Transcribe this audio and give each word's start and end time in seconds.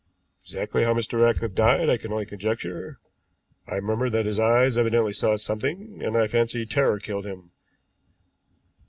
Exactly 0.43 0.83
how 0.83 0.95
Mr. 0.95 1.21
Ratcliffe 1.23 1.53
died 1.53 1.87
I 1.87 1.97
can 1.97 2.11
only 2.11 2.25
conjecture. 2.25 2.97
I 3.67 3.75
remember 3.75 4.09
that 4.09 4.25
his 4.25 4.39
eyes 4.39 4.75
evidently 4.79 5.13
saw 5.13 5.35
something, 5.37 6.01
and 6.03 6.17
I 6.17 6.25
fancy 6.25 6.65
terror 6.65 6.97
killed 6.97 7.27
him. 7.27 7.51